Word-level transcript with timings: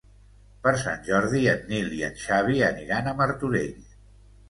Per 0.67 0.73
Sant 0.83 1.03
Jordi 1.09 1.43
en 1.53 1.63
Nil 1.73 1.93
i 1.99 2.03
en 2.09 2.19
Xavi 2.25 2.67
aniran 2.73 3.07
a 3.07 3.17
Martorell. 3.25 3.83